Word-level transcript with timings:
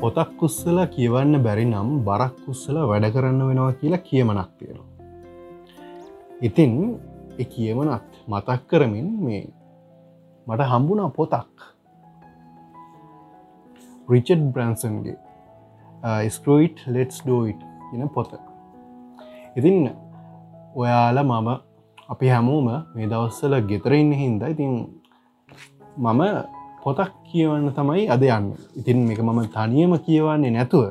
පොතක් 0.00 0.30
කුස්සල 0.40 0.78
කියවන්න 0.94 1.36
බැරි 1.44 1.64
නම් 1.64 1.88
බරක් 2.06 2.36
කුස්සල 2.44 2.76
වැඩ 2.90 3.06
කරන්න 3.14 3.40
වෙනවා 3.48 3.74
කියලා 3.80 4.06
කියමනක් 4.06 4.50
තියෙනවා. 4.58 4.88
ඉතින් 6.40 6.72
එ 7.38 7.44
කියමනත් 7.44 8.08
මතක් 8.28 8.60
කරමින් 8.66 9.08
මේ 9.24 9.42
මට 10.46 10.70
හම්බුණා 10.72 11.10
පොතක් 11.10 11.54
රිචඩ් 14.08 14.42
බ්‍රන්සන්ගේ 14.54 15.16
ස්කෝයිට් 16.30 16.78
ලෙටස් 16.86 17.20
ඩෝයිට් 17.22 17.60
කියන 17.90 18.08
පොත 18.08 18.32
ඉතින් 19.56 19.78
ඔයාල 20.74 21.18
මම 21.22 21.48
අපි 22.08 22.26
හැමෝම 22.28 22.68
මේ 22.94 23.06
දවස්සල 23.06 23.54
ගෙතරඉන්න 23.70 24.12
හින්ද 24.14 24.42
ඉතින් 24.48 24.74
මම 25.96 26.22
පොතක් 26.84 27.12
කියවන්න 27.28 27.72
තමයි 27.78 28.02
අද 28.14 28.22
යන්න. 28.22 28.52
ඉතින් 28.80 28.98
මේක 29.08 29.20
මම 29.24 29.40
තනියම 29.56 29.92
කියවන්නේ 30.06 30.54
නැතුව 30.56 30.84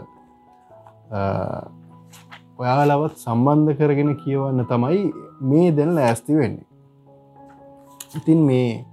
ඔයාලවත් 2.62 3.16
සම්බන්ධ 3.26 3.78
කරගෙන 3.80 4.12
කියවන්න 4.24 4.66
තමයි 4.72 5.04
මේ 5.50 5.70
දෙන 5.78 5.94
ලෑස්ති 5.98 6.34
වෙන්නේ. 6.40 6.66
ඉතින් 8.18 8.40
මේ 8.50 8.86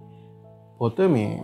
පොත 0.78 0.98
මේ 1.14 1.40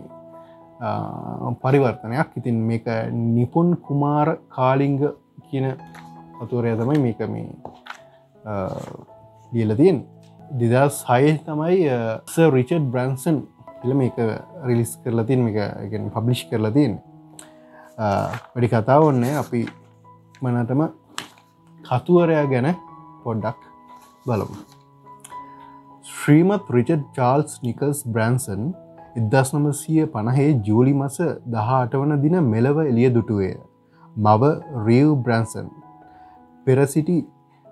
පරිවර්තනයක්. 1.62 2.28
ඉතින් 2.36 2.56
මේක 2.68 2.86
නිපුන් 3.12 3.76
කුමාර 3.86 4.28
කාලිංග 4.56 5.00
කියන 5.48 5.66
අතුරය 6.42 6.76
තමයි 6.76 6.98
මේක 7.06 7.20
මේ 7.34 7.48
ලියල 9.52 9.76
තියෙන් 9.80 9.98
දෙදස් 10.60 11.04
හය 11.08 11.36
තමයි 11.48 11.76
ස 12.32 12.34
රිචඩ් 12.56 12.84
බ්‍රන්සන් 12.92 13.38
එල 13.86 13.94
මේක 14.00 14.16
රිලිස් 14.68 14.92
කරලා 15.02 15.26
තින් 15.26 15.48
එක 15.48 15.92
පබ්ලිෂ් 16.14 16.42
කරලා 16.50 16.74
තියෙන්. 16.76 16.94
වැඩි 17.98 18.72
කතාව 18.72 19.02
ඔන්නේ 19.10 19.34
අපි 19.42 19.60
මනටම 20.42 20.82
කතුවරයා 21.80 22.46
ගැන 22.52 22.68
පොඩ්ඩක් 23.24 23.60
බලමු. 24.26 24.58
ශ්‍රීමත් 26.16 26.74
රිචඩ් 26.76 27.06
චාල්ස් 27.18 27.56
නිකල්ස් 27.62 28.02
බ්‍රන්සන් 28.14 28.62
ඉදස් 29.20 29.50
නමසය 29.54 29.96
පණහේ 30.14 30.50
ජූලි 30.68 30.94
මස 30.94 31.16
දහට 31.54 32.02
වන 32.02 32.20
දින 32.24 32.36
මෙලව 32.52 32.78
එළිය 32.84 33.10
දුටුවය 33.16 33.50
මව 34.16 34.42
රියව් 34.86 35.10
බ්‍රන්සන්. 35.24 35.68
පෙරසිටි 36.66 37.18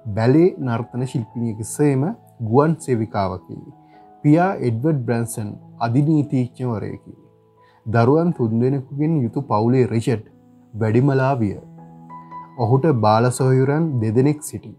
බැලේ 0.04 0.50
නර්තන 0.66 1.02
ශිල්පිනියකිසේම 1.12 2.02
ගුවන් 2.50 2.72
සේවිකාවකි. 2.84 3.56
පියා 4.24 4.52
එඩ්වඩ් 4.58 5.00
බ්‍රන්සන් 5.06 5.48
අධිනීතිීච්ඥවරයකි. 5.78 7.14
දරුවන් 7.86 8.28
තුන්දෙනෙකුගෙන් 8.32 9.14
යුතු 9.22 9.40
පවුලේ 9.42 9.82
රිෂට් 9.86 10.24
වැඩිමලාවිය. 10.74 11.58
ඔහුට 12.58 12.86
බාලසොහයුරන් 13.02 13.84
දෙදෙනෙක් 14.00 14.40
සිටි. 14.42 14.72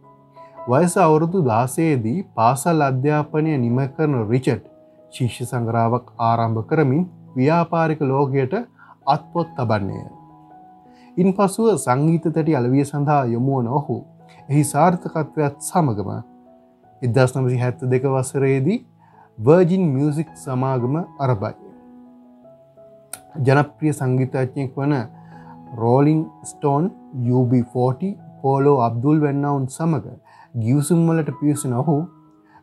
වයස 0.67 0.95
අවුරුදු 0.97 1.41
දාසේදී 1.43 2.23
පාසල් 2.35 2.81
අධ්‍යාපනය 2.81 3.53
නිම 3.57 3.77
කරන 3.89 4.15
රිචට් 4.31 4.65
ශිෂ්‍ය 5.13 5.45
සංග්‍රාවක් 5.45 6.07
ආරම්භ 6.21 6.65
කරමින් 6.65 7.05
ව්‍යාපාරික 7.35 8.01
ලෝකයට 8.03 8.55
අත්පොත් 9.07 9.53
තබන්නේය. 9.57 10.09
ඉන් 11.17 11.29
පසුව 11.33 11.69
සංගීත 11.77 12.27
තැටි 12.29 12.57
අලවිය 12.61 12.85
සඳහා 12.85 13.21
යොමුවන 13.27 13.69
ඔහු 13.73 13.99
එහි 14.49 14.63
සාර්ථකත්වයක් 14.65 15.55
සමගම 15.61 16.11
ඉදස් 17.01 17.31
නමසි 17.35 17.57
හැත්ත 17.57 17.87
දෙක 17.91 18.03
වසරේදී 18.09 18.81
වර්ජින් 19.37 19.83
මියසික් 19.93 20.29
සමාගම 20.35 20.95
අරබයි. 21.19 21.55
ජනප්‍රිය 23.37 23.93
සංගීතඥයෙක් 23.93 24.77
වන 24.77 24.93
Rolling 25.75 26.21
Stone 26.43 26.85
UB40 27.31 28.11
Paula 28.41 28.77
Abdul 28.81 29.17
වෙන්නවුන් 29.19 29.65
සමඟ 29.67 30.07
ගියවසුම්වලට 30.55 31.31
පියසන 31.39 31.73
ඔහු 31.73 31.95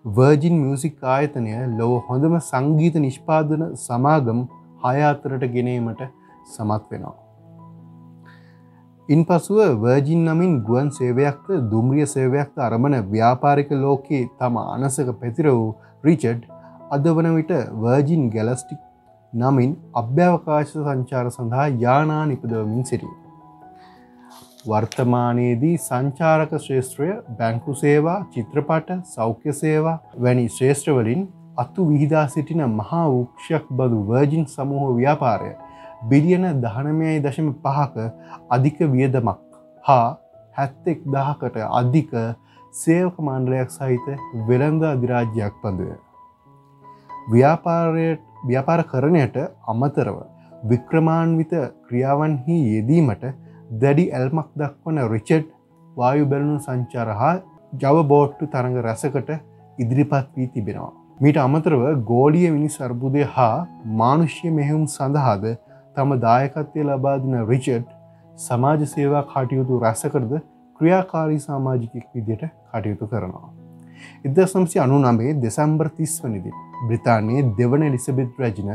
වර්ජින් 0.05 0.57
මියසික් 0.61 1.05
ආයතනය 1.07 1.53
ලොව 1.79 1.93
හොඳම 2.09 2.37
සංගීත 2.43 2.97
නිෂ්පාදන 2.99 3.65
සමාගම් 3.79 4.41
හයාතරට 4.85 5.45
ගෙනීමට 5.57 6.03
සමත් 6.47 6.85
වෙනවා. 6.91 7.17
ඉන් 9.09 9.21
පසුව 9.25 9.61
වර්ජින් 9.77 10.25
නමින් 10.25 10.57
ගුවන් 10.65 10.89
සේවයක්ත 10.91 11.53
දුම්රිය 11.71 12.07
සේවයක්ත 12.07 12.57
අරමණ 12.61 12.99
ව්‍යාපාරික 13.13 13.71
ලෝකයේ 13.77 14.25
තම 14.39 14.57
අනසක 14.65 15.15
පැතිර 15.21 15.47
වූ 15.51 15.71
රිචඩ් 16.05 16.52
අද 16.95 17.05
වන 17.09 17.29
විට 17.37 17.53
වර්ජින් 17.83 18.25
ගැලස්ටික් 18.33 18.81
නමින් 19.33 19.71
අභ්‍යවකාශ 19.95 20.73
සංචාර 20.73 21.27
සඳහා 21.31 21.67
යානා 21.85 22.25
නිපදවමින් 22.27 22.85
සිටිය. 22.85 23.15
වර්තමානයේදී 24.65 25.77
සංචාරක 25.79 26.53
ශ්‍රේෂත්‍රය 26.65 27.09
බැංකු 27.39 27.77
සේවා 27.83 28.19
චිත්‍රපට 28.35 28.91
සෞඛ්‍ය 29.15 29.57
සේවා 29.63 29.97
වැනි 30.25 30.45
ශ්‍රේෂ්ඨවලින් 30.49 31.25
අත්තු 31.57 31.89
විහිදා 31.89 32.27
සිටින 32.29 32.63
මහා 32.75 33.07
වක්ෂයක් 33.09 33.73
බදු 33.73 34.05
වර්ජින් 34.11 34.47
සමූහ 34.57 34.85
ව්‍යාපාරය 35.01 35.51
බිලියන 36.11 36.47
දහනමයයි 36.63 37.19
දශම 37.25 37.51
පහක 37.65 38.09
අධික 38.51 38.79
වියදමක් 38.95 39.43
හා 39.85 40.07
හැත්තෙක් 40.55 41.05
දහකට 41.11 41.61
අධික 41.73 42.17
සේවක 42.75 43.27
මණ්ඩලයක් 43.27 43.71
සහිත 43.73 44.07
වෙළඳ 44.49 44.91
අධිරාජ්‍යයක් 44.95 45.55
පඳුව. 45.63 46.12
ව්‍යාපාරයට 47.31 48.23
ව්‍යාපාර 48.49 48.81
කරණයට 48.85 49.37
අමතරව 49.73 50.17
වික්‍රමාන්විත 50.71 51.53
ක්‍රියාවන්හි 51.87 52.57
යෙදීමට 52.75 53.25
දැඩි 53.83 54.07
ඇල්මක් 54.19 54.49
දක්වන 54.61 54.99
රිචඩ් 55.15 55.47
වායු 55.97 56.27
බැලුණු 56.33 56.59
සංචාර 56.67 57.09
හා 57.21 57.35
ජව 57.83 58.05
බෝට්ටු 58.13 58.51
තරඟ 58.55 58.79
රැසකට 58.89 59.31
ඉදිරිපත් 59.79 60.29
වී 60.37 60.51
තිබෙනවා. 60.55 60.93
මීට 61.21 61.43
අමතරව 61.47 61.83
ගෝලිය 62.13 62.51
මිනිස් 62.51 62.77
අර්බුදය 62.81 63.25
හා 63.37 63.67
මානුෂ්‍ය 64.03 64.55
මෙහෙවුම් 64.59 64.87
සඳහාද 64.97 65.45
තම 65.97 66.15
දායකත්වය 66.27 66.87
ලබාදින 66.89 67.37
රිචඩ් 67.51 67.91
සමාජ 68.39 68.87
සේවා 68.95 69.27
කටයුතු 69.33 69.83
රැසකරද 69.87 70.39
ක්‍රියාකාරී 70.81 71.43
සාමාජිකෙක් 71.49 72.07
විදියට 72.15 72.49
කටයුතු 72.71 73.07
කරනවා. 73.07 73.62
ඉදසම්සි 74.29 74.83
අනු 74.85 74.99
නමේ 75.01 75.35
දෙසම්බර් 75.43 75.89
තිස් 75.99 76.15
වනිදි 76.25 76.53
බ්‍රතානයේ 76.89 77.45
දෙවන 77.59 77.83
එලිසබෙත් 77.83 78.41
රජන 78.41 78.73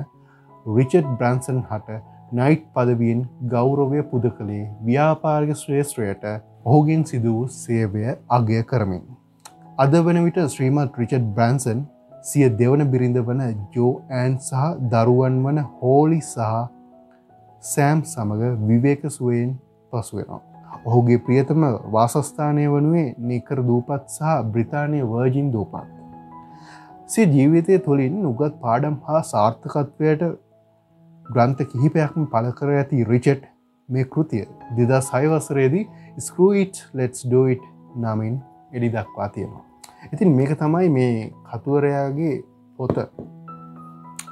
රිචඩ් 0.77 1.09
බ්‍රන්සන් 1.19 1.59
හට 1.69 1.99
නයිට් 2.31 2.63
පදවියෙන් 2.73 3.21
ගෞරවය 3.47 4.01
පුද 4.11 4.25
කළේ 4.37 4.63
ව්‍යාපාර්ග 4.83 5.51
ශ්‍රේෂත්‍රයට 5.55 6.25
ඔහුගෙන් 6.65 7.03
සිදු 7.05 7.33
වූ 7.33 7.47
සේවය 7.57 8.03
අගය 8.29 8.63
කරමින්. 8.63 9.03
අද 9.77 9.93
වන 9.99 10.19
විට 10.25 10.39
ශ්‍රීමත් 10.55 10.97
රිචඩ් 11.01 11.29
බ්‍රන්සන් 11.35 11.85
සිය 12.23 12.49
දෙවන 12.59 12.83
බිරිඳ 12.91 13.19
වන 13.21 13.43
ජෝ 13.75 13.91
ඇන් 14.11 14.35
සහ 14.39 14.65
දරුවන් 14.91 15.39
වන 15.45 15.63
හෝලි 15.75 16.19
සහ 16.23 16.51
සෑම් 17.63 18.03
සමඟ 18.05 18.67
විවේක 18.67 19.01
සුවයෙන් 19.09 19.51
පසුවෙනවා. 19.91 20.56
ඔහුගේ 20.85 21.19
ප්‍රියතම 21.19 21.63
වාසස්ථානය 21.91 22.65
වනුවේ 22.67 23.05
නිකර 23.27 23.59
දූපත් 23.69 24.09
සහ 24.09 24.33
බ්‍රතානය 24.53 24.99
වර්ජින් 25.03 25.51
දූපත්. 25.51 25.93
සිය 27.07 27.25
ජීවිතය 27.27 27.79
තුළින් 27.79 28.25
උගත් 28.25 28.57
පාඩම් 28.61 28.97
හා 29.05 29.21
සාර්ථකත්වයට 29.23 30.23
ග්‍රන්ථ 31.25 31.63
කිහිපයක්ම 31.71 32.27
පල 32.33 32.49
කර 32.57 32.73
ඇති 32.73 33.03
රිචට් 33.03 33.47
මේ 33.89 34.05
කෘතිය 34.05 34.43
දෙදා 34.77 35.01
සයිවසරේදී 35.03 35.85
ස්කරයිට් 36.19 36.83
ලෙටස් 36.93 37.25
ඩෝයිට් 37.25 37.63
නමින් 37.97 38.35
එඩි 38.71 38.89
දක්වා 38.89 39.29
තියෙනවා. 39.29 39.63
ඉතින් 40.13 40.35
මේක 40.35 40.51
තමයි 40.57 40.89
මේ 40.89 41.31
කතුවරයාගේ 41.47 42.35
පොත 42.79 42.95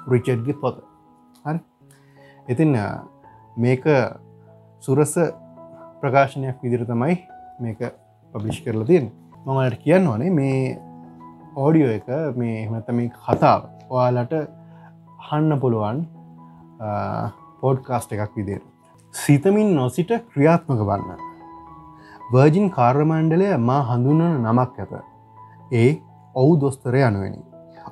රිචඩ්ගේ 0.08 0.60
පොත 0.62 0.84
හරි 1.46 1.60
ඉතින් 2.48 2.78
මේක 3.58 3.84
සුරස 4.80 5.16
ප්‍රකාශනයක් 6.02 6.58
විදිර 6.64 6.84
තමයි 6.92 7.16
මේක 7.64 7.80
පබ්ලිෂ් 8.34 8.60
කරලා 8.66 8.90
තියෙන් 8.92 9.08
මමට 9.46 9.82
කියන්න 9.86 10.08
ඕනේ 10.12 10.32
මේ 10.40 10.60
ඕඩියෝ 11.64 11.92
එක 11.98 12.08
මේ 12.42 12.56
එමත 12.66 12.92
මේ 12.98 13.10
කතාව 13.26 13.62
ඔයාලට 13.90 14.34
හන්න 15.28 15.60
පුළුවන් 15.64 16.06
පෝඩ්කාස්ට 17.62 18.12
එකක් 18.16 18.34
විදිර. 18.38 18.62
සිතමින් 19.14 19.70
නොසිට 19.76 20.12
ක්‍රියාත්මක 20.32 20.82
වන්න. 20.90 21.20
වර්ජින් 22.34 22.68
කාර්මණ්ඩලය 22.78 23.48
මා 23.70 23.82
හඳුන්නන 23.90 24.44
නමක් 24.44 24.80
ඇත. 24.80 24.94
ඒ 25.72 25.90
ඔවු 26.36 26.60
දොස්තරය 26.62 27.04
අනුවනි. 27.10 27.40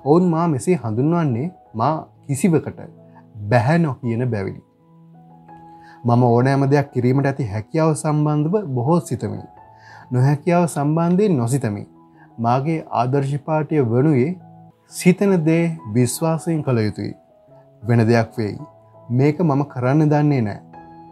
ඔවුන් 0.05 0.29
මා 0.33 0.47
මෙසේ 0.53 0.77
හඳුන්වන්නේ 0.83 1.47
මා 1.73 1.95
කිසිවකට 2.27 2.79
බැහැ 3.49 3.79
නො 3.79 3.93
කියන 4.01 4.25
බැවිලි. 4.33 4.61
මම 6.03 6.23
ඕනෑම 6.27 6.63
දෙයක් 6.71 6.87
කිරීමට 6.93 7.27
ඇති 7.29 7.49
හැකියාව 7.49 7.91
සම්බන්ධව 7.93 8.55
බොහෝ 8.75 8.99
සිතමි. 9.09 9.39
නොහැකියාව 10.11 10.65
සම්බන්ධයෙන් 10.67 11.37
නොසිතමි. 11.37 11.83
මාගේ 12.39 12.79
ආදර්ශපාටය 13.01 13.83
වනුයේ 13.91 14.31
සිතන 14.91 15.33
දේ 15.47 15.63
විශ්වාසයෙන් 15.93 16.61
කළ 16.63 16.83
යුතුයි. 16.87 17.13
වෙන 17.83 18.05
දෙයක් 18.11 18.37
වෙයි. 18.37 18.57
මේක 19.11 19.41
මම 19.41 19.63
කරන්න 19.71 20.11
දන්නේ 20.11 20.41
නෑ 20.41 20.59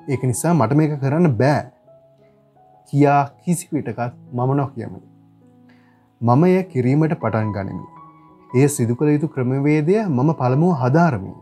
ඒක 0.08 0.24
නිසා 0.24 0.54
මට 0.54 0.80
මේක 0.80 1.00
කරන්න 1.00 1.34
බෑ 1.40 1.64
කියා 2.94 3.24
කිසිවිටකත් 3.42 4.14
මම 4.34 4.56
නො 4.60 4.70
කියමි. 4.70 5.02
මම 6.22 6.44
එය 6.46 6.64
කිරීමට 6.72 7.20
පටන් 7.20 7.52
ගනිමි. 7.56 7.86
ඒ 8.52 8.68
සිදු 8.68 8.96
කළ 8.96 9.14
යුතු 9.16 9.36
ක්‍රමවේදය 9.36 10.02
මම 10.08 10.32
පළමුුව 10.40 10.82
හදාරමි. 10.82 11.38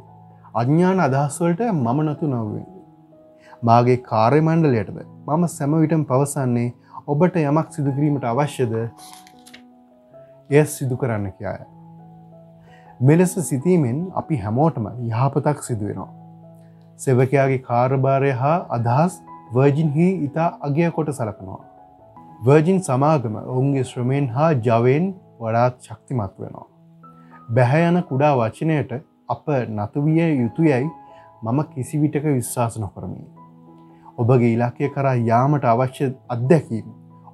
අඥ්ඥාන 0.53 1.07
අදහස්වලට 1.07 1.71
මම 1.75 1.97
නතු 2.09 2.27
නොවේ. 2.27 2.67
මාගේ 3.61 3.97
කාර්යමණ්ඩලයටද 4.09 4.99
මම 5.27 5.43
සැමවිටම් 5.55 6.03
පවසන්නේ 6.09 6.69
ඔබට 7.07 7.35
යමක් 7.41 7.73
සිදුකිරීමට 7.75 8.25
අවශ්‍යද 8.29 8.73
එය 10.49 10.63
සිදු 10.65 10.97
කරන්න 10.97 11.25
කියය. 11.39 11.65
මෙලෙස 13.01 13.33
සිතීමෙන් 13.49 13.97
අපි 14.21 14.37
හැමෝටම 14.43 14.85
යහපතක් 15.09 15.59
සිදුවෙනවා. 15.67 16.11
සෙවකයාගේ 16.97 17.65
කාර්භාරය 17.69 18.31
හා 18.41 18.55
අදහස් 18.77 19.17
වර්ජින්හි 19.53 20.07
ඉතා 20.27 20.49
අගය 20.61 20.87
කොට 20.97 21.11
සලකනවා. 21.19 21.61
වර්ජින් 22.41 22.79
සමාගම 22.81 23.35
ඔවුන්ගේ 23.43 23.83
ශ්‍රමයෙන් 23.83 24.29
හා 24.37 24.51
ජවයෙන් 24.67 25.11
වඩාත් 25.41 25.81
ශක්තිමත් 25.81 26.39
වෙනවා. 26.39 26.67
බැහැයන 27.55 27.99
කුඩා 28.03 28.33
වචනයට 28.37 28.95
අප 29.29 29.45
නතුවිය 29.77 30.23
යුතුයයි 30.35 30.87
මම 31.43 31.59
කිසිවිටක 31.73 32.25
විශ්වාස 32.29 32.79
නොකරමි. 32.79 33.38
ඔබගේ 34.21 34.53
ඉලක්කය 34.55 34.87
කරා 34.95 35.17
යාමට 35.29 35.65
අවශ්‍ය 35.73 36.05
අත්දැකීම 36.35 36.87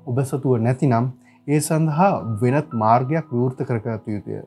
ඔබ 0.09 0.17
සතුව 0.29 0.55
නැතිනම් 0.65 1.05
ඒ 1.47 1.59
සඳහා 1.67 2.09
වෙනත් 2.41 2.73
මාර්ගයක් 2.81 3.29
විවෘත 3.33 3.59
කරකතු 3.69 4.15
යුතුය. 4.15 4.41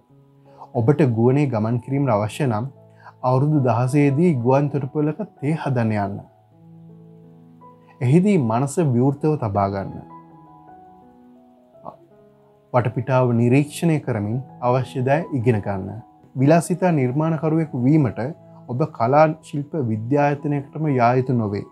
ඔබට 0.75 1.01
ගුවනේ 1.17 1.47
ගමන් 1.53 1.79
කිරීම 1.85 2.11
අවශ්‍ය 2.17 2.45
නම් 2.47 2.67
අවුරුදු 3.23 3.63
දහසේදී 3.67 4.35
ගුවන් 4.45 4.69
තොටපොලක 4.73 5.23
තේ 5.39 5.55
හදන 5.63 5.95
යන්න. 6.05 6.21
එහිදී 8.01 8.37
මනස 8.41 8.77
විවෘතව 8.95 9.35
තබාගන්න. 9.41 9.97
වටපිටාව 12.73 13.33
නිරීක්ෂණය 13.41 13.97
කරමින් 14.07 14.37
අවශ්‍යදෑ 14.69 15.25
ඉගෙන 15.39 15.59
ගන්න. 15.67 15.89
විලාසිතා 16.37 16.93
නිර්මාණකරුවෙකු 16.93 17.83
වීමට 17.87 18.23
ඔබ 18.69 18.87
කලා 18.99 19.27
ශිල්ප 19.49 19.75
විද්‍යායතනයකටම 19.91 20.89
යායුතු 20.93 21.37
නොවේ. 21.43 21.65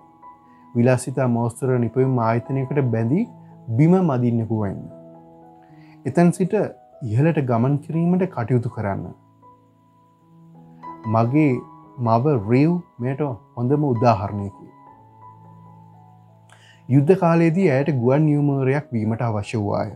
විලාසිතා 0.76 1.28
මෝස්තර 1.28 1.70
නිපයුම් 1.84 2.18
ආයතනයකට 2.24 2.80
බැඳී 2.94 3.24
බිම 3.78 3.94
මදින්නෙකු 4.08 4.58
වෙන්න. 4.62 4.82
එතැන් 6.06 6.32
සිට 6.32 6.54
ඉහලට 7.04 7.40
ගමන් 7.50 7.74
කිරීමට 7.78 8.26
කටයුතු 8.34 8.74
කරන්න. 8.76 9.06
මගේ 11.06 11.50
මව 11.98 12.24
රීව් 12.50 12.72
මේට 12.98 13.20
හොඳම 13.56 13.84
උදාහරණයකි. 13.90 14.66
යුද්ධ 16.88 17.14
කාලයේදී 17.20 17.68
ඇයට 17.70 17.92
ගුවන් 18.02 18.26
නියමරයක් 18.26 18.88
වීමට 18.92 19.22
අවශ්‍ය 19.22 19.58
වූවාය. 19.58 19.92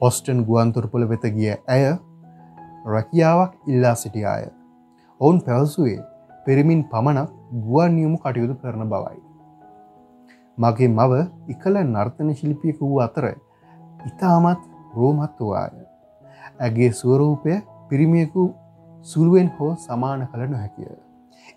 හොස්ටන් 0.00 0.44
ගුවන්තුරපොළ 0.48 1.08
වෙත 1.08 1.24
ගිය 1.36 1.54
ඇය 1.68 1.84
රැකියාවක් 2.86 3.52
ඉල්ලා 3.66 3.94
සිටියාය. 3.94 4.50
ඔවුන් 5.20 5.40
පැවසුවේ 5.46 5.98
පෙරමින් 6.46 6.82
පමණක් 6.92 7.30
ගුවන් 7.64 7.96
නියමු 7.96 8.18
කටයුතු 8.18 8.60
කරන 8.62 8.84
බවයි. 8.88 9.27
මගේ 10.58 10.88
මව 10.88 11.12
එකල 11.54 11.76
නර්තන 11.82 12.30
ශිල්පියක 12.38 12.78
වූ 12.80 13.00
අතර 13.06 13.26
ඉතාමත් 14.06 14.62
රෝමත් 14.96 15.36
වූවාය. 15.40 15.84
ඇගේ 16.60 16.90
ස්වරූපය 16.92 17.58
පිරිමියකු 17.90 18.44
සුළුවෙන් 19.06 19.50
හෝ 19.58 19.70
සමාන 19.84 20.24
කළ 20.30 20.50
නොහැකිය. 20.54 20.90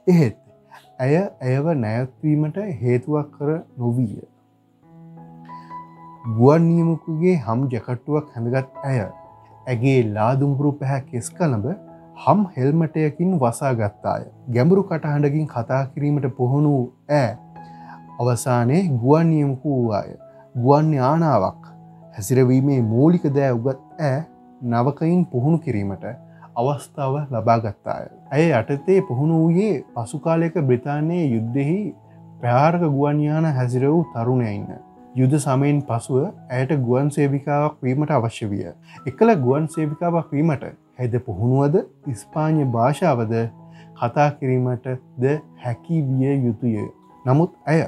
එහෙත් 0.08 0.38
ඇය 1.00 1.16
ඇයව 1.18 1.72
නැයත්වීමට 1.78 2.58
හේතුවක් 2.82 3.32
කර 3.38 3.50
නොවීය. 3.78 4.26
ගුවන් 6.32 6.68
නියමකුගේ 6.70 7.38
හම් 7.46 7.68
ජකට්ටුවක් 7.72 8.34
හැඳගත් 8.34 8.84
ඇය 8.90 9.00
ඇගේ 9.68 10.00
ලාදුම්පුරු 10.16 10.72
පැහැ 10.80 11.08
කෙස් 11.12 11.30
කළඹ 11.38 11.72
හම් 12.24 12.42
හෙල්මටයකින් 12.56 13.32
වසා 13.44 13.74
ගත්තාය. 13.80 14.24
ගැඹුරු 14.56 14.84
කටහඬකින් 14.90 15.48
කතා 15.54 15.86
කිරීමට 15.94 16.36
පොහොණු 16.40 16.76
ඇ 17.22 17.30
අවසානයේ 18.20 18.84
ගුවන් 18.98 19.30
නියමකු 19.30 19.70
වූවාය. 19.70 20.12
ගුවන් 20.56 20.94
යානාවක් 20.94 21.72
හැසිරවීමේ 22.16 22.82
මූලික 22.92 23.24
දෑ 23.38 23.54
උගත් 23.54 23.80
ඇ 24.02 24.20
නවකයින් 24.62 25.26
පුහුණු 25.26 25.58
කිරීමට 25.60 26.06
අවස්ථාව 26.56 27.16
ලබාගත්තාය. 27.32 28.06
ඇය 28.32 28.48
යටතේ 28.52 29.02
පුහුණු 29.10 29.42
වූයේ 29.44 29.84
පසුකාලයක 29.96 30.56
බ්‍රතාානයේ 30.70 31.26
යුද්ධෙහි 31.28 31.80
ප්‍රාර්ක 32.42 32.84
ගුවන්යාන 32.90 33.48
හැසිර 33.58 33.86
වූ 33.88 34.04
තරුණයඉන්න. 34.14 34.68
යුද 35.16 35.34
සමයෙන් 35.38 35.82
පසුව 35.84 36.20
ඇයට 36.50 36.76
ගුවන් 36.84 37.10
සේවිකාවක් 37.12 37.80
වීමට 37.84 38.12
අවශ්‍ය 38.12 38.50
විය. 38.50 38.68
එකල 39.06 39.36
ගුවන් 39.46 39.68
සේවිකාවක් 39.70 40.30
වීමට 40.32 40.68
හැද 41.00 41.18
පුහුණුවද 41.26 41.76
ඉස්පාඥ 42.08 42.68
භාෂාවද 42.76 43.34
කතා 44.00 44.30
කිරීමට 44.38 44.88
ද 45.18 45.40
හැකි 45.64 46.04
විය 46.10 46.38
යුතුය. 46.46 46.86
නමුත් 47.26 47.52
ඇය 47.66 47.82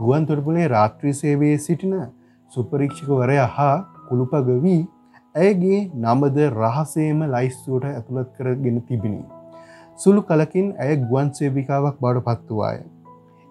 ගුවන් 0.00 0.26
තොරපුලේ 0.26 0.68
රාත්‍රී 0.68 1.12
සේවයේ 1.14 1.56
සිටින 1.58 1.96
සුපරීක්ෂකවරය 2.52 3.34
හා 3.56 3.74
කුළුපගවී 4.08 4.78
ඇයගේ 5.34 5.80
නමද 6.04 6.38
රහසේම 6.46 7.20
ලයිස්තුවට 7.34 7.84
ඇතුළත් 7.88 8.30
කරගෙන 8.38 8.78
තිබිණි. 8.82 9.24
සුළු 9.98 10.22
කලකින් 10.22 10.70
ඇය 10.84 10.96
ගුවන් 11.02 11.34
සේවිකාවක් 11.34 12.00
බවට 12.00 12.24
පත්තුවාය. 12.28 12.80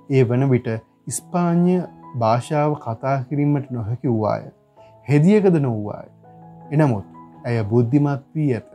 ඒ 0.10 0.24
වන 0.24 0.48
විට 0.54 0.72
ඉස්පාඥ 1.08 1.78
භාෂාව 2.18 2.76
කතා 2.80 3.16
කිරීමට 3.30 3.70
නොහැකි 3.72 4.10
වූවාය. 4.10 4.50
හෙදියකද 5.08 5.62
නොව්වාය. 5.62 6.10
එනමුත් 6.72 7.06
ඇය 7.46 7.64
බුද්ධිමත් 7.72 8.28
වී 8.36 8.52
ඇත. 8.56 8.72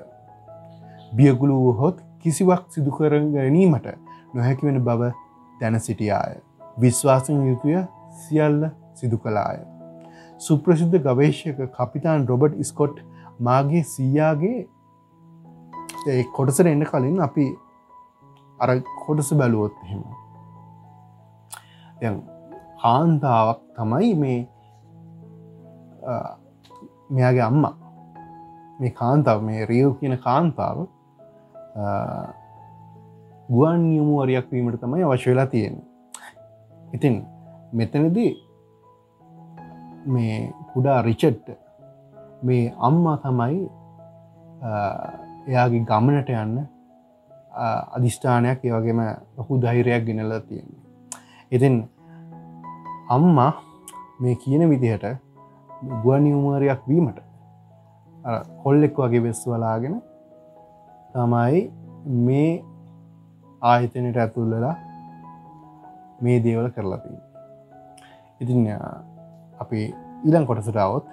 බියගුළු 1.17 1.61
වහොත් 1.69 2.03
කිසිවක් 2.19 2.65
සිදුකර 2.71 3.21
ගැනීමට 3.37 3.95
නොහැකි 4.35 4.67
වෙන 4.67 4.85
බව 4.89 5.15
දැන 5.61 5.81
සිටියාය. 5.81 6.43
විශ්වාසන 6.77 7.47
යුතුය 7.49 7.77
සියල්ල 8.21 8.71
සිදු 8.95 9.19
කලාය. 9.19 9.59
සුප්‍රසිද්ධ 10.39 10.99
ගවේශයක 10.99 11.59
කපිතාන් 11.77 12.27
රොබට් 12.27 12.59
ස්කොට් 12.63 12.97
මාගේ 13.41 13.83
සීයාගේ 13.85 14.59
කොටසර 16.37 16.67
එන්න 16.67 16.85
කලින් 16.85 17.21
අපි 17.21 17.47
අර 18.59 18.69
කොටස 19.05 19.31
බැලුවොත් 19.35 19.75
එහෙම. 19.85 20.03
ය 22.03 22.07
කාන්තාවක් 22.83 23.61
තමයි 23.77 24.13
මේ 24.17 24.39
මෙයාගේ 27.11 27.47
අම්මා. 27.51 27.75
මේ 28.81 28.93
කාන්තාව 28.93 29.43
මේ 29.43 29.67
රියව් 29.67 29.91
කියන 30.01 30.15
කාන්තාව 30.19 30.79
ගුවන් 33.49 33.81
නියමුවරයක් 33.83 34.47
වීමට 34.53 34.81
තමයි 34.83 35.05
අවශ්‍ය 35.05 35.31
වෙලා 35.31 35.47
තියෙන 35.47 35.77
ඉතින් 36.95 37.15
මෙතනදී 37.73 38.33
මේ 40.07 40.37
කුඩා 40.73 41.03
රිචට්ට 41.03 41.49
මේ 42.43 42.63
අම්මා 42.89 43.17
තමයි 43.25 43.59
එයාගේ 45.49 45.83
ගමනට 45.91 46.31
යන්න 46.43 46.57
අධිෂ්ඨානයක් 47.97 48.65
ඒවගේම 48.65 49.01
ලොකු 49.37 49.61
ධෛරයක් 49.63 50.07
ගෙනලා 50.07 50.41
තියෙන්නේ. 50.41 50.83
ඉතින් 51.53 51.75
අම්මා 53.17 53.53
මේ 54.21 54.35
කියන 54.45 54.63
විදිහට 54.71 55.05
ගුවනියුමරයක් 56.05 56.89
වීමට 56.89 57.19
කොල්ලෙක් 58.63 58.99
වගේ 58.99 59.25
වෙස්වලාගෙන 59.27 60.01
තමයි 61.15 61.61
මේ 62.27 62.51
ආයතනයට 63.63 64.17
ඇතුල්ලලා 64.23 64.75
මේ 66.21 66.39
දේවල 66.41 66.69
කරලා 66.71 66.99
තිය. 66.99 67.19
ඉතින් 68.41 68.61
අපි 69.61 69.81
ඊළං 70.25 70.47
කොටසටාවත් 70.47 71.07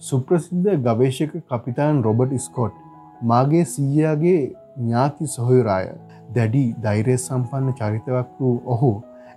සුප්‍රසිද්ධ 0.00 0.76
ගවේශක 0.80 1.32
කපිතාන් 1.48 2.02
රොබට් 2.02 2.34
ස්කෝට් 2.40 2.74
මාගේ 3.22 3.64
සීයාගේ 3.66 4.42
ඥාති 4.78 5.26
සොහයුරාය 5.28 5.86
දැඩි 6.34 6.64
දෛරය 6.82 7.16
සම්පන්න 7.16 7.74
චරිතවක් 7.74 8.28
වූ 8.40 8.56
ඔහු 8.66 8.92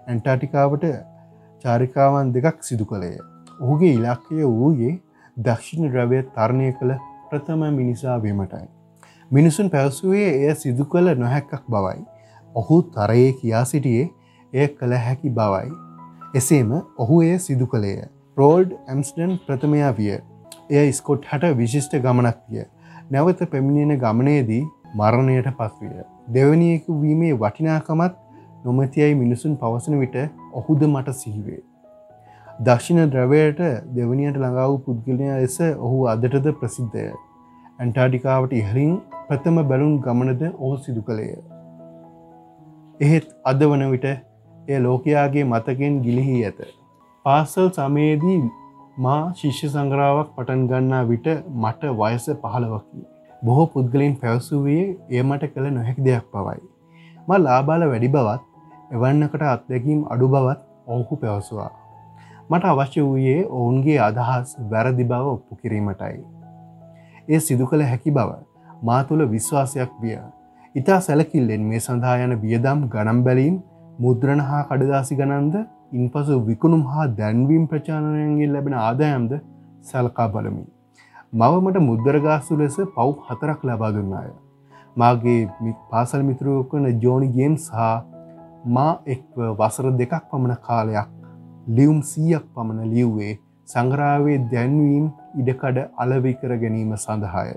ඇන්ටාටිකාවට 0.07 0.85
චාරිකාවන් 1.63 2.33
දෙකක් 2.33 2.59
සිදු 2.61 2.85
කළේය. 2.85 3.17
ඔහුගේ 3.59 3.93
ඉලක්කය 3.93 4.43
වූයේ 4.51 4.93
දක්ෂිණ 5.37 5.91
ද්‍රවය 5.91 6.21
තරණය 6.35 6.69
කළ 6.73 6.93
ප්‍රථම 7.29 7.61
මිනිසා 7.71 8.17
වීමටයි. 8.19 8.67
මිනිසුන් 9.31 9.69
පැවසුවේ 9.69 10.29
එය 10.39 10.55
සිදු 10.55 10.85
කළ 10.85 11.15
නොහැක්කක් 11.15 11.63
බවයි. 11.67 12.01
ඔහු 12.55 12.81
තරයේ 12.96 13.31
කියා 13.39 13.63
සිටියේ 13.65 14.10
එය 14.53 14.67
කළ 14.79 14.98
හැකි 15.05 15.31
බවයි. 15.38 15.72
එසේම 16.36 16.72
ඔහු 16.98 17.22
එය 17.22 17.38
සිදු 17.46 17.67
කළේය. 17.74 18.03
රෝල්ඩ් 18.38 18.75
ඇම්ස්ඩන් 18.88 19.34
ප්‍රථමයා 19.48 19.91
විය. 19.98 20.12
එය 20.79 20.91
ස්කොට් 21.00 21.27
හට 21.31 21.55
විශිෂ්ට 21.60 21.98
ගමනක් 22.05 22.38
විය. 22.50 22.65
නැවත 23.12 23.41
පැමිණෙන 23.51 24.01
ගමනේදී 24.03 24.63
මරණයට 24.96 25.50
පස්විය. 25.60 26.05
දෙවනියෙකු 26.29 27.01
වීමේ 27.01 27.34
වටිනාකමත් 27.36 28.15
නොමතියයි 28.65 29.15
මිනිසුන් 29.15 29.58
පවසන 29.58 30.00
විට 30.01 30.17
ඔහුද 30.53 30.88
මට 30.88 31.15
සිහිවේ. 31.22 31.62
දක්ෂිණ 32.65 33.12
ද්‍රවයට 33.13 33.62
දෙවනියට 33.96 34.38
ළඟාව 34.38 34.74
පුද්ගලය 34.86 35.15
ලෙස 35.22 35.58
ඔහු 35.86 35.98
අදටද 36.12 36.51
ප්‍රසිද්ධය. 36.60 37.08
ඇන්ටාඩිකාවට 37.79 38.53
ඉහලින් 38.60 38.93
ප්‍රථම 39.27 39.58
බැලුම් 39.72 39.98
ගමනද 40.05 40.43
ඔහු 40.53 40.75
සිදු 40.86 41.01
කළේය. 41.08 41.41
එහෙත් 43.01 43.27
අද 43.43 43.62
වන 43.63 43.84
විට 43.91 44.08
එය 44.67 44.79
ලෝකයාගේ 44.79 45.46
මතකෙන් 45.46 45.93
ගිලිහි 46.05 46.36
ඇත. 46.46 46.60
පාසල් 47.25 47.67
සමයේදී 47.70 48.41
මා 48.98 49.22
ශිෂ්‍ය 49.38 49.70
සංග්‍රාවක් 49.70 50.27
පටන් 50.36 50.67
ගන්නා 50.70 51.01
විට 51.05 51.27
මට 51.62 51.93
වයස 52.00 52.25
පහළවකි. 52.43 53.01
බොහෝ 53.41 53.67
පුද්ගලින් 53.74 54.13
පැවසුවේ 54.22 54.84
ඒ 55.10 55.24
මට 55.24 55.50
කළ 55.53 55.70
නොහැකි 55.72 56.05
දෙයක් 56.08 56.25
පවයි. 56.34 56.62
ම 57.27 57.31
ලාබාල 57.39 57.86
වැඩි 57.91 58.10
බවත් 58.15 58.43
එවන්නකට 58.91 59.46
අත්දැකීම් 59.53 60.03
අඩු 60.10 60.27
බවත් 60.27 60.62
ඔහු 60.89 61.17
පැවසවා. 61.17 61.72
මට 62.50 62.63
අවශ්‍ය 62.65 63.01
වූයේ 63.01 63.39
ඔවුන්ගේ 63.50 63.98
අදහස් 64.01 64.53
වැරදි 64.72 65.03
බව 65.05 65.34
ඔප්පු 65.34 65.55
කිරීමටයි. 65.55 66.22
ඒ 67.29 67.39
සිදු 67.39 67.67
කළ 67.67 67.86
හැකි 67.86 68.12
බව 68.12 68.29
මා 68.84 69.01
තුළ 69.03 69.25
විශ්වාසයක් 69.34 69.98
විය. 70.01 70.17
ඉතා 70.75 70.99
සැලකිල්ලෙන් 71.01 71.63
මේ 71.69 71.79
සඳහා 71.79 72.17
යන 72.25 72.33
වියදම් 72.41 72.83
ගනම් 72.91 73.17
බැලීම් 73.23 73.55
මුද්‍රණ 73.99 74.41
හා 74.49 74.61
කඩදාසි 74.67 75.15
ගනන්ද 75.15 75.55
ඉන් 75.93 76.03
පසු 76.09 76.37
විකුණුම් 76.45 76.83
හා 76.91 77.07
දැන්වීම් 77.17 77.63
ප්‍රචාණයන්ගෙන් 77.67 78.53
ලැබෙන 78.53 78.75
ආදායම්ද 78.79 79.33
සැලකා 79.83 80.27
බලමි. 80.27 80.63
මවමට 81.33 81.81
මුද්දරගාසු 81.87 82.59
ලෙස 82.61 82.77
පව් 82.95 83.09
හතරක් 83.27 83.59
ලබා 83.63 83.91
දුන්නාය. 83.91 84.29
මාගේ 84.97 85.41
පාසල් 85.91 86.23
මිතුරුවක් 86.23 86.71
වන 86.73 86.87
ජෝනි 86.99 87.27
ගේම්ස් 87.35 87.65
හා 87.71 87.97
මා 88.67 88.93
එක්ව 89.07 89.41
වසර 89.59 89.89
දෙකක් 89.95 90.13
පමණ 90.29 90.61
කාලයක් 90.67 91.09
ලියුම් 91.69 91.99
සීයක් 92.03 92.45
පමණ 92.53 92.93
ලියව්වේ 92.93 93.33
සංග්‍රාවේ 93.67 94.39
දැන්වීම් 94.53 95.11
ඉඩකඩ 95.35 95.83
අලවිකර 95.97 96.55
ගැනීම 96.63 96.95
සඳහාය. 96.97 97.51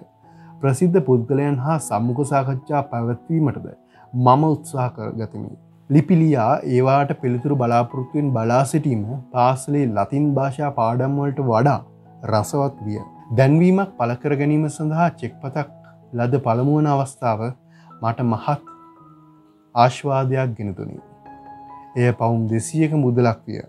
ප්‍රසිද්ධ 0.63 0.99
පුද්ගලයන් 1.07 1.57
හා 1.59 1.79
සම්මුඛ 1.81 2.23
සාකච්ඡා 2.31 2.83
පැවැත්වීමටද 2.91 3.67
මම 4.13 4.45
උත්සාහ 4.47 4.89
කර 4.97 5.09
ගතමි. 5.13 5.51
ලිපිලියා 5.91 6.53
ඒවාට 6.67 7.11
පිළිතුරු 7.23 7.57
බලාපොරොත්තුවෙන් 7.57 8.29
බලා 8.33 8.63
සිටීම 8.65 9.03
පාසලේ 9.33 9.87
ලතින් 9.89 10.29
භාෂා 10.37 10.71
පාඩම්වලට 10.79 11.41
වඩා 11.49 11.81
රසවත් 12.25 12.87
විය. 12.87 13.01
දැන්වීමක් 13.33 13.91
පලකර 13.99 14.37
ගැනීම 14.41 14.65
සඳහා 14.69 15.09
චෙක්පතක් 15.21 15.69
ලද 16.13 16.41
පළමුුවන 16.47 16.89
අවස්ථාව 16.89 17.45
මට 18.03 18.25
මහත් 18.25 18.61
ආශ්වාදයක් 19.75 20.57
ගෙනතුනි. 20.57 20.99
එය 21.97 22.11
පවුම් 22.15 22.49
දෙසියක 22.49 22.93
මුදලක් 23.05 23.39
විය. 23.47 23.63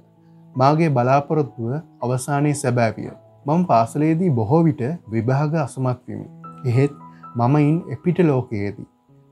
මාගේ 0.56 0.90
බලාපොරොත්තුව 0.90 1.72
අවසානයේ 2.02 2.56
සැබෑවිය. 2.56 3.12
මම 3.46 3.66
පාසලේදී 3.66 4.32
බොහෝ 4.32 4.64
විට 4.64 4.82
විභාග 5.12 5.56
අසමත්වමි. 5.64 6.45
එහෙත් 6.66 6.94
මමයින් 7.36 7.78
එපිට 7.90 8.20
ලෝකයේදී. 8.22 8.88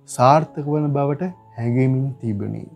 සාර්ථක 0.09 0.65
වන 0.67 0.87
බවට 0.91 1.29
හැඟමින් 1.57 2.07
තිබුණේ. 2.19 2.69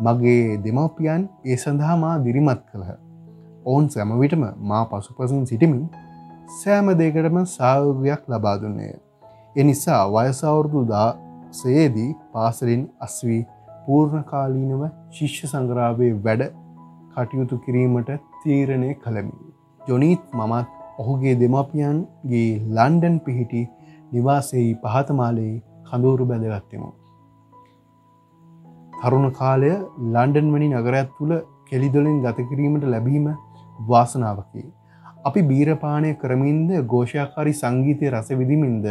මගේ 0.00 0.58
දෙමවපියන් 0.58 1.22
ඒ 1.44 1.56
සඳහා 1.56 1.96
මා 1.96 2.16
දිරිමත් 2.18 2.62
කළහ. 2.70 2.92
ඔවුන් 3.64 3.86
සැමවිටම 3.88 4.44
මා 4.70 4.84
පසුපසින් 4.86 5.46
සිටිමින් 5.46 5.84
සෑම 6.52 6.88
දෙකටම 6.94 7.38
සාවගයක් 7.48 8.22
ලබා 8.28 8.56
දුන්නේය. 8.56 8.94
එනිසා 9.56 10.02
වයසවුරුදු 10.08 10.82
දාසයේදී 10.88 12.10
පාසලින් 12.32 12.82
අස්වී 13.00 13.40
පූර්ණකාලීනව 13.86 14.82
ශිෂ්‍ය 15.12 15.46
සංග්‍රාවේ 15.46 16.12
වැඩ 16.24 16.44
කටයුතු 17.14 17.56
කිරීමට 17.58 18.10
තීරණය 18.40 18.90
කළමි. 18.96 19.36
ජොනීත් 19.80 20.24
මමත් 20.32 20.68
ඔහුගේ 20.98 21.34
දෙමපියන්ගේ 21.36 22.50
ලන්ඩන් 22.70 23.16
පිහිටි 23.18 23.62
නිවාසෙහි 24.14 24.68
පහතමාලයේ 24.82 25.62
කඳුරු 25.88 26.26
බැඳගත්තෙමු. 26.30 26.90
තරුණ 29.00 29.26
කාලය 29.40 29.72
ලන්ඩන් 30.14 30.48
වනි 30.54 30.68
නගරත් 30.72 31.10
තුළ 31.18 31.34
කෙලිදොලින් 31.68 32.22
ගතකිරීමට 32.24 32.86
ලැබීම 32.94 33.26
වාසනාවකි. 33.90 34.64
අපි 35.28 35.40
බීරපානය 35.50 36.10
කරමින්ද 36.22 36.70
ගෝෂයකාරි 36.92 37.52
සංගීතය 37.62 38.10
රස 38.14 38.28
විදිමින්ද 38.40 38.86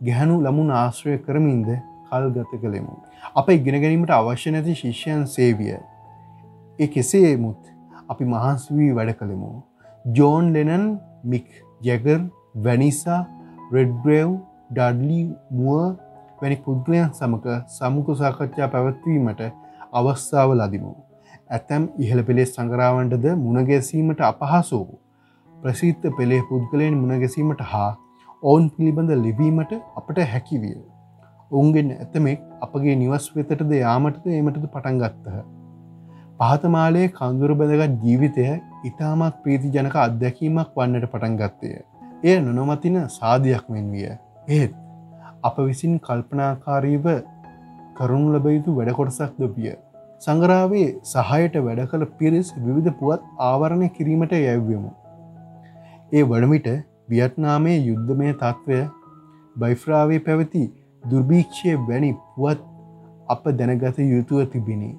ගැහැනු 0.00 0.36
ළමුන් 0.44 0.70
ආශ්‍රය 0.82 1.16
කරමින්ද 1.26 1.68
කල් 2.08 2.24
ගත 2.36 2.60
කළෙමු. 2.62 2.94
අප 3.40 3.46
ඉගෙන 3.56 3.76
ගැනීමට 3.82 4.14
අවශ්‍ය 4.18 4.54
නැති 4.54 4.78
ශිෂ්‍යයන් 4.82 5.26
සේවිය. 5.34 5.76
ඒ 6.78 6.88
කෙසේ 6.94 7.36
මුත් 7.44 7.60
අපි 8.08 8.24
මහන්සවී 8.34 8.90
වැඩ 8.98 9.12
කළෙමු. 9.20 9.50
ජෝන් 10.04 10.52
ලෙනන් 10.54 10.86
මික් 11.24 11.48
ජැගර් 11.80 12.20
වැනිසා 12.66 13.20
රෙඩ්බ්‍රව් 13.74 14.30
ඩඩලි 14.76 15.20
මුව 15.58 15.80
වැනි 16.40 16.56
පුද්ගලයන් 16.64 17.06
සමක 17.10 17.46
සමුක 17.68 18.08
සාකච්ඡා 18.20 18.68
පැවැත්වීමට 18.72 19.40
අවස්ථාව 20.00 20.50
ලදිමු. 20.60 20.92
ඇතැම් 21.50 21.84
ඉහළ 22.04 22.22
පෙළේ 22.28 22.48
සංගරාවන්ටද 22.48 23.26
මුණගැසීමට 23.44 24.20
අපහසු 24.30 24.80
වූ. 24.80 24.98
ප්‍රසිද්ධ 25.52 26.06
පෙළේ 26.18 26.42
පුද්ගලයෙන් 26.50 26.96
මුණගැසීමට 27.02 27.62
හා 27.72 27.90
ඔවුන් 28.42 28.66
පිළිබඳ 28.74 29.12
ලිවීමට 29.24 29.72
අපට 30.00 30.18
හැකිවිය. 30.32 30.76
ඔවුන්ගෙන් 31.50 31.94
ඇතමෙක් 31.96 32.42
අපගේ 32.66 32.96
නිවස් 33.02 33.26
වෙතටද 33.36 33.72
යාමටද 33.78 34.26
ඒමටද 34.32 34.66
පටන්ගත්තහ. 34.74 35.38
පහතමාලයේ 36.40 37.14
කඳුරු 37.18 37.56
බැදගත් 37.60 38.04
ජීවිතය 38.04 38.46
ඉතාමත් 38.90 39.40
ප්‍රීති 39.44 39.72
ජනක 39.76 39.96
අත්දැකීමක් 40.06 40.76
වන්නට 40.76 41.10
පටන්ගත්තය. 41.14 41.72
එය 42.24 42.36
නොනොමතින 42.40 42.96
සාධයක් 43.10 43.64
මෙන් 43.68 43.86
විය. 43.92 44.08
ඒත් 44.50 44.72
අප 45.44 45.56
විසින් 45.60 45.94
කල්පනාකාරීව 45.98 47.06
කරුණු 47.96 48.28
ලබයුතු 48.34 48.76
වැඩකොටසක් 48.76 49.32
දොපිය. 49.38 49.72
සංගරාවේ 50.22 50.88
සහයට 51.04 51.56
වැඩ 51.66 51.82
කළ 51.90 52.04
පිරිස් 52.18 52.52
විවිධ 52.64 52.92
පුවත් 53.00 53.22
ආවරණය 53.48 53.88
කිරීමට 53.96 54.34
යැව්වමු. 54.38 54.90
ඒ 56.12 56.22
වඩමිට 56.22 56.68
වියට්නාමේ 57.08 57.78
යුද්ධමය 57.88 58.28
තත්ත්වය 58.34 58.78
බයිෆ්‍රාවේ 59.56 60.20
පැවති 60.26 60.62
දුර්භීක්ෂය 61.02 61.74
වැනි 61.88 62.12
පුවත් 62.36 62.62
අප 63.28 63.44
දැනගත 63.58 63.98
යුතුව 64.04 64.46
තිබිණි. 64.52 64.92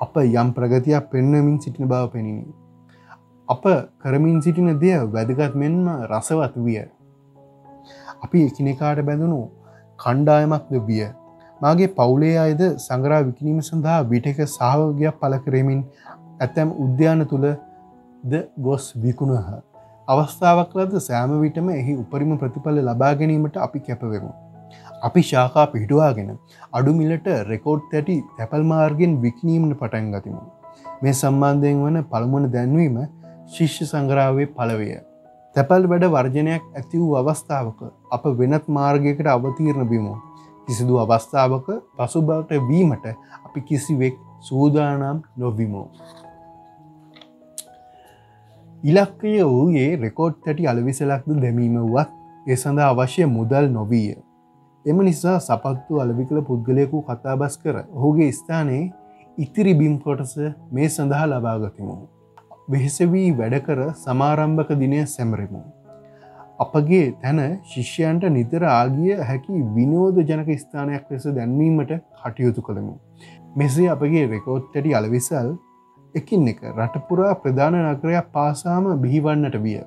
අප 0.00 0.14
යම් 0.22 0.54
ප්‍රගතියක් 0.56 1.10
පෙන්වමින් 1.12 1.60
සිටින 1.60 1.90
බව 1.90 2.04
පෙනිනි. 2.14 2.46
අප 3.48 3.64
කරමින් 4.02 4.40
සිටින 4.44 4.78
දෙය 4.80 4.96
වැදගත් 5.08 5.54
මෙන්ම 5.54 5.86
රසවත් 6.06 6.56
විය. 6.64 6.82
අපි 8.24 8.38
එකිනෙකාට 8.48 9.00
බැඳුණු 9.06 9.38
කණ්ඩායමක් 9.98 10.66
විය. 10.88 11.06
මාගේ 11.60 11.88
පවුලේ 11.98 12.34
අයද 12.44 12.62
සංගරා 12.86 13.22
විකිනීම 13.28 13.62
සඳහා 13.62 14.00
විටක 14.12 14.42
සාහෝගයක් 14.48 15.16
පල 15.22 15.38
කරමින් 15.46 15.80
ඇතැම් 16.40 16.76
උද්‍යාන 16.84 17.24
තුළ 17.32 17.46
ද 18.24 18.42
ගොස් 18.58 18.84
විකුණහ. 19.04 19.48
අවස්ථාවක් 20.08 20.76
ලද 20.78 21.02
සෑම 21.08 21.32
විටම 21.44 21.72
එහි 21.78 21.96
උපරිම 22.02 22.36
ප්‍රතිඵල 22.42 22.84
ලබා 22.84 23.12
ගැනීමට 23.20 23.56
අපි 23.66 23.80
කැපවෙමු. 23.80 24.30
අපි 25.02 25.20
ශාකා 25.32 25.66
පිහිටුවාගෙන 25.72 26.30
අඩුමිලට 26.72 27.28
රෙකෝඩ් 27.52 27.82
තැටි 27.92 28.16
තැපල් 28.38 28.64
මාර්ගෙන් 28.72 29.12
වික්නීමට 29.24 29.78
පටන් 29.80 30.08
ගතිමු. 30.14 30.42
මේ 31.02 31.14
සම්බන්ධයෙන් 31.20 31.84
වන 31.84 31.98
පළමුණ 32.12 32.52
දැන්වීම 32.54 32.98
ශිෂ්‍ය 33.48 33.84
සංග්‍රාවේ 33.86 34.46
පලවය. 34.48 34.88
තැපල් 35.56 35.86
වැඩ 35.90 36.04
වර්ජනයක් 36.14 36.64
ඇති 36.74 37.00
වූ 37.00 37.14
අවස්ථාවක 37.20 37.80
අප 38.10 38.24
වෙනත් 38.38 38.66
මාර්ගයකට 38.68 39.28
අවතීරණ 39.28 39.88
බිමු. 39.92 40.14
කිසිදු 40.66 40.98
අවස්ථාවක 40.98 41.68
පසුබට 41.96 42.50
වීමට 42.68 43.06
අපි 43.46 43.60
කිසිවෙක් 43.68 44.16
සූදානම් 44.40 45.22
නොවිමෝ. 45.36 45.88
ඉලක්කය 48.82 49.32
වූයේ 49.44 49.96
රෙකෝඩ් 49.96 50.34
තැටි 50.44 50.68
අලවිසලක්ද 50.68 51.30
දැමීම 51.42 51.80
වත් 51.94 52.10
ඒ 52.46 52.56
සඳහා 52.56 52.90
අවශ්‍ය 52.90 53.26
මුදල් 53.28 53.66
නොවීය. 53.70 54.18
එම 54.84 54.98
නිසා 55.04 55.38
සපත්තු 55.40 56.00
අලවිකළ 56.00 56.42
පුද්ගලයකු 56.42 57.02
කතාබස් 57.02 57.58
කර 57.62 57.76
ඔහුගේ 57.96 58.30
ස්ථානයේ 58.32 58.84
ඉතිරි 59.38 59.74
බිම් 59.74 59.98
කොටස 59.98 60.36
මේ 60.72 60.88
සඳහා 60.90 61.26
ලබාගතිමු. 61.26 61.98
වෙහෙසවී 62.68 63.28
වැඩකර 63.32 63.78
සමාරම්භක 63.96 64.70
දිනය 64.80 64.98
සැමරෙමු. 65.06 65.60
අපගේ 66.64 67.04
තැන 67.22 67.38
ශිෂ්‍යයන්ට 67.70 68.24
නිතර 68.34 68.62
ආගිය 68.70 69.14
හැකි 69.28 69.60
විනෝද 69.76 70.16
ජනක 70.22 70.56
ස්ථානයක් 70.62 71.06
ලෙස 71.10 71.24
දැන්වීමට 71.38 71.92
කටයුතු 72.22 72.64
කළමු. 72.66 72.94
මෙසේ 73.56 73.88
අපගේ 73.94 74.24
රෙකෝඩ්ටටි 74.32 74.96
අලවිසල් 75.00 75.48
එකින් 76.14 76.44
එක 76.52 76.60
රටපුරා 76.72 77.32
ප්‍රධාන 77.36 77.78
නගරයක් 77.84 78.28
පාසාම 78.34 78.90
බිහිවන්නට 79.04 79.56
විය. 79.64 79.78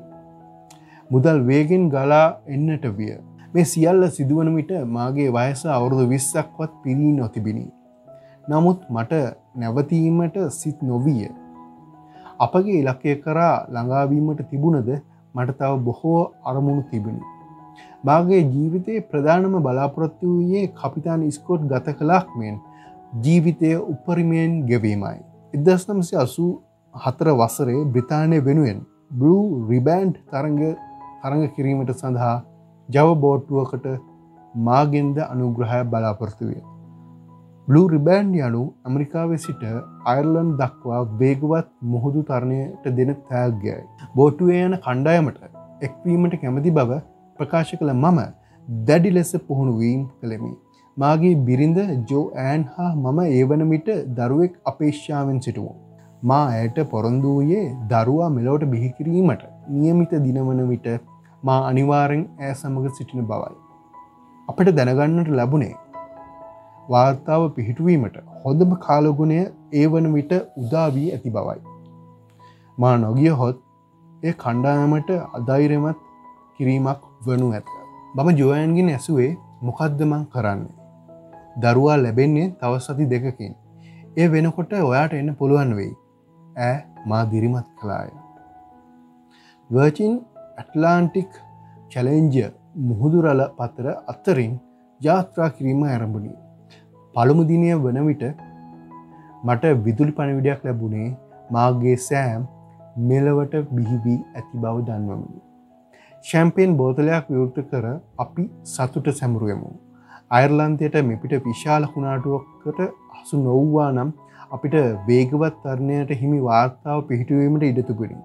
මුදල් 1.09 1.43
වේගෙන් 1.49 1.85
ගලා 1.89 2.25
එන්නට 2.47 2.87
විය. 2.97 3.13
මේ 3.53 3.65
සියල්ල 3.65 4.07
සිදුවන 4.17 4.49
විට 4.57 4.73
මාගේ 4.97 5.29
වයස 5.29 5.61
අවුරුදු 5.77 6.07
විස්සක්වත් 6.13 6.73
පිරී 6.83 7.13
නොතිබිණි. 7.13 7.67
නමුත් 8.49 8.81
මට 8.89 9.21
නැවතීමට 9.55 10.37
සිත් 10.51 10.81
නොවිය 10.83 11.29
අපගේ 12.41 12.79
ඉලක්කය 12.79 13.15
කරා 13.17 13.55
ළඟාවීමට 13.67 14.41
තිබුණද 14.49 14.89
මට 15.35 15.57
තව 15.59 15.71
බොහෝ 15.81 16.21
අරමුණු 16.45 16.83
තිබුණි 16.85 17.23
බාගේ 18.03 18.41
ජීවිතයේ 18.45 19.01
ප්‍රධානම 19.03 19.55
බලාපොරොත්තු 19.59 20.27
වූයේ 20.27 20.67
කපිතාන් 20.75 21.25
ස්කෝට් 21.31 21.67
ගත 21.71 21.97
කලාක් 21.97 22.29
මෙන් 22.35 22.55
ජීවිතය 23.19 23.71
උපරිමයෙන් 23.85 24.53
ගෙවීමයි. 24.65 25.19
එදස් 25.53 25.83
නමසි 25.87 26.15
අසු 26.17 26.47
හතර 26.93 27.27
වසරේ 27.33 27.85
බ්‍රතාානය 27.87 28.39
වෙනුවෙන් 28.41 28.79
බ්ලූ 29.11 29.43
රිබෑන්ඩ් 29.69 30.15
තරග 30.27 30.59
තරඟ 31.21 31.45
කිරීමට 31.55 31.93
සඳහා 31.95 32.35
ජව 32.89 33.15
බෝට්ටුවකට 33.17 33.87
මාගෙන්ද 34.55 35.17
අනුග්‍රහය 35.23 35.81
බලාපොරතුවිය. 35.85 36.61
බ්ලූ 37.71 37.83
රිබෑන්ඩ් 37.91 38.33
යනු 38.45 38.61
ඇමරිකාවේ 38.87 39.37
සිට 39.43 39.61
අයර්ලන් 40.11 40.47
දක්වා 40.61 41.01
වේගවත් 41.19 41.67
මුහුදු 41.91 42.21
තරණයට 42.29 42.85
දෙන 42.97 43.11
තෑග්‍යයි. 43.29 43.75
බෝට්ටුවේ 44.15 44.63
යන 44.67 44.73
කණ්ඩායමට 44.85 45.37
එක්වීමට 45.87 46.33
කැමති 46.41 46.73
බව 46.77 46.97
ප්‍රකාශ 47.39 47.71
කළ 47.79 47.91
මම 47.93 48.19
දැඩි 48.87 49.11
ලෙස 49.17 49.31
පුහුණුවීම් 49.49 50.01
කළෙමි. 50.21 50.51
මාගේ 50.97 51.31
බිරිඳ 51.47 51.79
ජෝ 52.09 52.23
ඇන් 52.45 52.65
හා 52.73 52.89
මම 52.95 53.21
ඒවනමිට 53.37 53.87
දරුවෙක් 54.17 54.57
අපේක්ෂාවෙන් 54.71 55.39
සිටුවෝ. 55.45 55.75
මා 56.31 56.43
ඇයට 56.57 56.81
පොරොන්දූයේ 56.95 57.63
දරුවා 57.93 58.29
මෙලෝට 58.37 58.65
බිහිකිරීමට 58.73 59.45
නියමිත 59.77 60.17
දිනවන 60.25 60.61
විට 60.73 60.89
මා 61.43 61.61
අනිවාරෙන් 61.69 62.25
ඇය 62.41 62.53
සමඟ 62.57 62.91
සිටින 62.99 63.23
බවයි. 63.31 63.55
අපට 64.49 64.75
දැනගන්නට 64.81 65.31
ලැබුණේ 65.39 65.73
වාර්තාව 66.89 67.43
පිහිටුවීමට 67.49 68.15
හොඳම 68.43 68.71
කාලගුණය 68.75 69.39
ඒ 69.73 69.85
වන 69.87 70.07
විට 70.13 70.33
උදාවී 70.57 71.09
ඇති 71.11 71.29
බවයි. 71.29 71.59
මා 72.77 72.95
නොගිය 72.97 73.33
හොත් 73.41 73.57
ඒ 74.23 74.33
කණ්ඩායමට 74.33 75.11
අධෛරමත් 75.33 75.99
කිරීමක් 76.57 77.01
වනු 77.25 77.51
ඇත. 77.53 77.67
බම 78.15 78.29
ජෝයන්ගෙන් 78.31 78.89
ඇසුවේ 78.89 79.31
මොකක්දමං 79.61 80.25
කරන්නේ. 80.25 80.73
දරුවා 81.57 81.97
ලැබෙන්නේ 81.97 82.47
තව 82.59 82.79
සති 82.79 83.05
දෙකකින්. 83.05 83.53
ඒ 84.17 84.27
වෙනකොට 84.31 84.73
ඔයාට 84.73 85.13
එන්න 85.13 85.35
පුළුවන් 85.35 85.75
වෙයි. 85.75 85.93
ඇ 86.59 86.77
මා 87.05 87.23
දිරිමත් 87.31 87.67
කලාය. 87.81 88.09
වර්චින් 89.69 90.13
ඇටලාන්ටික් 90.57 91.31
චැලෙන්ජ 91.89 92.35
මුහුදුරල 92.75 93.41
පතර 93.57 93.87
අත්තරින් 94.07 94.53
ජාත්‍රා 95.01 95.49
කිරීම 95.49 95.83
ඇරඹුණි. 95.83 96.40
පළමුදිනය 97.15 97.69
වන 97.83 97.97
විට 98.07 98.23
මට 99.43 99.71
විදුලි 99.85 100.11
පණවිඩයක් 100.17 100.59
ලැබුණේ 100.65 101.07
මාගේ 101.51 101.95
සෑම් 102.03 102.43
මෙලවට 103.07 103.55
බිහිවී 103.71 104.19
ඇති 104.31 104.61
බව 104.63 104.75
දන්වමිනි. 104.87 105.39
ශැම්පෙන් 106.25 106.75
බෝතලයක් 106.79 107.25
විවෘත 107.31 107.57
කර 107.71 107.85
අපි 108.23 108.45
සතුට 108.73 109.07
සැමුරුවමු. 109.19 109.71
අයර්ලන්තයට 110.31 110.95
මෙපිට 111.09 111.33
විශාල 111.47 111.87
හුණාටුවකට 111.91 112.79
හසු 113.15 113.39
නොව්වා 113.47 113.89
නම් 113.91 114.13
අපිට 114.51 114.77
වේගවත් 115.09 115.57
තරණයට 115.63 116.13
හිමි 116.21 116.39
වාර්තාව 116.45 117.01
පිහිටුවීමට 117.09 117.65
ඉඩතුපිරි. 117.71 118.17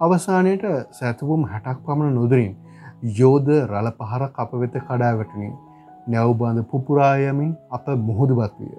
අවසානයට 0.00 0.64
සැතවුම් 0.98 1.46
හැටක් 1.52 1.86
පමණ 1.86 2.18
නොදරින් 2.20 2.52
යෝධ 3.20 3.52
රල 3.60 3.92
පහර 4.00 4.26
අප 4.42 4.58
වෙත 4.62 4.76
කඩාවැටනින් 4.82 5.54
නැව්බාඳ 6.06 6.60
පුපුරායමින් 6.70 7.52
අප 7.70 7.86
මුහුදුබත් 8.08 8.54
විය. 8.60 8.74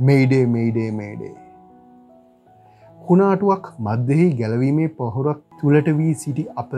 මෙයිඩේ 0.00 0.44
මෙයිඩේ 0.46 0.90
මේඩේ. 0.92 1.34
කුණාටුවක් 3.00 3.64
මධ්‍යෙහි 3.86 4.28
ගැලවීමේ 4.40 4.90
පොහොරක් 4.98 5.40
තුළට 5.60 5.88
වී 5.98 6.14
සිටි 6.22 6.44
අප 6.62 6.72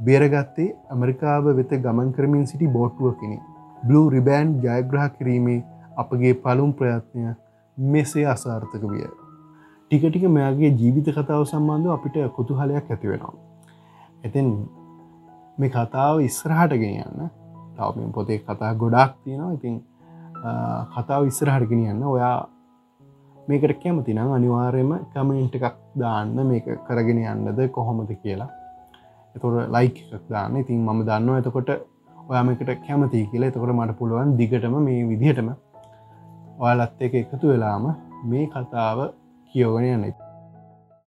බේරගත්තේ 0.00 0.68
ඇමරිකාව 0.90 1.50
වෙත 1.58 1.74
ගමන් 1.84 2.14
කරමින් 2.16 2.46
සිටි 2.46 2.72
බෝට්ටුවකිනි. 2.76 3.38
බ්ලූ 3.82 4.06
රිබෑන්් 4.10 4.54
ජයග්‍රහ 4.64 5.08
කිරීමේ 5.18 5.60
අපගේ 5.96 6.34
පලුම් 6.44 6.72
ප්‍රයත්නය 6.80 7.34
මෙසේ 7.78 8.26
අසාර්ථක 8.34 8.84
විය. 8.92 9.06
ටිකටික 9.90 10.24
මෙයාගේ 10.36 10.72
ජීවිත 10.80 11.14
කතාව 11.16 11.44
සම්බන්ධ 11.44 11.94
අපිට 11.96 12.16
කුතුහලයක් 12.36 12.90
ඇතිවෙනවා. 12.90 13.34
එතින් 14.24 14.48
මේ 15.58 15.74
කතාව 15.74 16.22
ඉස්සරහට 16.28 16.72
ගෙන 16.82 17.00
යන්න 17.02 17.43
තවම 17.76 18.10
පොතේ 18.16 18.38
කතා 18.46 18.72
ගොඩක් 18.82 19.14
තියෙනවා. 19.24 19.54
ඉතින් 19.58 19.76
කතාව 20.94 21.22
ඉස්සරහට 21.30 21.68
ගෙන 21.70 21.86
යන්න 21.92 22.04
ඔයා 22.14 22.36
මේකට 23.48 23.74
කැමතිනම් 23.82 24.34
අනිවාර්යම 24.36 24.92
කමෙන්ට් 25.14 25.56
එකක් 25.58 25.76
දාන්න 26.02 26.36
මේක 26.50 26.66
කරගෙන 26.88 27.20
යන්නද 27.32 27.60
කොහොමද 27.76 28.10
කියලා. 28.22 28.50
එතොට 29.34 29.72
ලයික් 29.76 29.96
එකක් 30.04 30.24
දාන්න. 30.34 30.56
ඉතින් 30.62 30.80
මම 30.86 31.00
දන්නවා 31.08 31.40
එතකොට 31.42 31.70
ඔයාමකට 32.30 32.70
කැමති 32.86 33.26
කියලා. 33.30 33.50
එතකොට 33.52 33.74
මට 33.78 33.98
පුළුවන් 34.00 34.36
දිගටම 34.40 34.76
මේ 34.88 35.02
විදිහටම 35.10 35.48
ඔයාලත් 36.64 37.02
එක 37.06 37.14
එකතු 37.22 37.46
වෙලාම 37.52 37.84
මේ 38.30 38.46
කතාව 38.52 38.98
කියෝගෙන 39.54 39.90
යන්න 39.96 40.06